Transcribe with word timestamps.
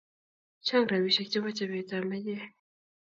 chang 0.65 0.85
rapishek 0.91 1.29
che 1.31 1.39
po 1.43 1.49
chape 1.57 1.79
ab 1.95 2.03
maiyek 2.09 2.43